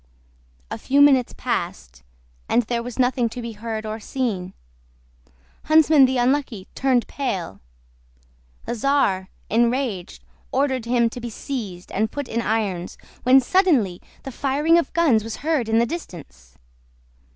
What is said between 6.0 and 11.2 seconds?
the Unlucky turned pale; the czar, enraged, ordered him